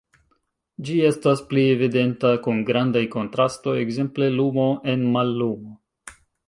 Ĝi 0.87 0.95
estas 1.09 1.43
pli 1.51 1.65
evidenta 1.75 2.33
kun 2.47 2.63
grandaj 2.71 3.05
kontrastoj, 3.19 3.79
ekzemple 3.87 4.35
lumo 4.43 4.69
en 4.95 5.09
mallumo. 5.19 5.81